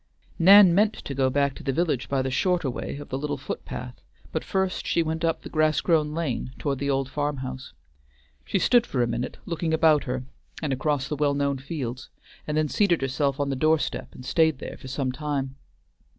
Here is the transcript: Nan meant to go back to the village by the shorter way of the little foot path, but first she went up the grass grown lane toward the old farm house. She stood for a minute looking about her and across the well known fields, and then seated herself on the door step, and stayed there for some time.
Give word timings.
Nan 0.39 0.73
meant 0.73 0.95
to 0.95 1.13
go 1.13 1.29
back 1.29 1.53
to 1.53 1.61
the 1.61 1.71
village 1.71 2.09
by 2.09 2.23
the 2.23 2.31
shorter 2.31 2.71
way 2.71 2.97
of 2.97 3.09
the 3.09 3.19
little 3.19 3.37
foot 3.37 3.63
path, 3.65 4.01
but 4.31 4.43
first 4.43 4.87
she 4.87 5.03
went 5.03 5.23
up 5.23 5.43
the 5.43 5.47
grass 5.49 5.79
grown 5.79 6.11
lane 6.15 6.53
toward 6.57 6.79
the 6.79 6.89
old 6.89 7.07
farm 7.07 7.37
house. 7.45 7.71
She 8.43 8.57
stood 8.57 8.87
for 8.87 9.03
a 9.03 9.07
minute 9.07 9.37
looking 9.45 9.75
about 9.75 10.05
her 10.05 10.23
and 10.59 10.73
across 10.73 11.07
the 11.07 11.15
well 11.15 11.35
known 11.35 11.59
fields, 11.59 12.09
and 12.47 12.57
then 12.57 12.67
seated 12.67 13.01
herself 13.03 13.39
on 13.39 13.49
the 13.51 13.55
door 13.55 13.77
step, 13.77 14.15
and 14.15 14.25
stayed 14.25 14.57
there 14.57 14.77
for 14.77 14.87
some 14.87 15.11
time. 15.11 15.55